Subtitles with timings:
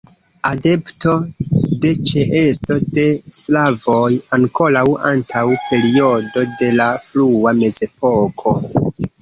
[0.49, 1.11] Adepto
[1.83, 3.05] de ĉeesto de
[3.41, 3.99] slavoj
[4.39, 8.57] ankoraŭ antaŭ periodo de la frua mezepoko.